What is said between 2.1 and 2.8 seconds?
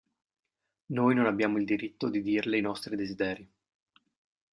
dirle i